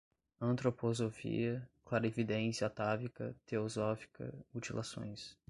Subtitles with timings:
[0.41, 5.37] antroposofia, clarividência atávica, teosófica, mutilações